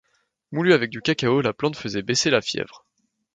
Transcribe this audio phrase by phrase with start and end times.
[0.51, 2.87] Moulue avec du cacao, la plante faisait baisser la fièvre.